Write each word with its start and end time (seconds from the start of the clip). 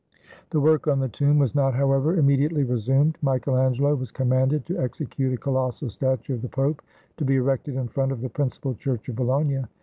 The 0.49 0.59
work 0.59 0.87
on 0.87 0.99
the 0.99 1.07
tomb 1.07 1.37
was 1.37 1.53
not, 1.53 1.75
however, 1.75 2.15
immediately 2.15 2.63
resumed. 2.63 3.19
Michael 3.21 3.55
Angelo 3.55 3.93
was 3.93 4.09
commanded 4.09 4.65
to 4.65 4.79
execute 4.79 5.31
a 5.31 5.37
colossal 5.37 5.91
statue 5.91 6.33
of 6.33 6.41
the 6.41 6.49
Pope 6.49 6.81
to 7.17 7.23
be 7.23 7.35
erected 7.35 7.75
in 7.75 7.87
front 7.87 8.11
of 8.11 8.21
the 8.21 8.29
principal 8.29 8.73
church 8.73 9.09
of 9.09 9.15
Bologna. 9.15 9.65